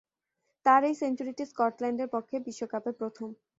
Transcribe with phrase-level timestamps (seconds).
[0.65, 3.29] তার এ সেঞ্চুরিটি স্কটল্যান্ডের পক্ষে বিশ্বকাপে প্রথম।